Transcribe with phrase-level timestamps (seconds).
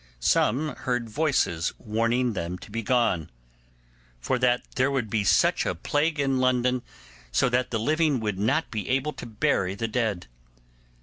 [0.19, 3.29] Some heard voices warning them to be gone,
[4.19, 6.81] for that there would be such a plague in London,
[7.31, 10.25] so that the living would not be able to bury the dead.